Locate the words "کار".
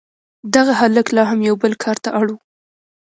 1.83-1.97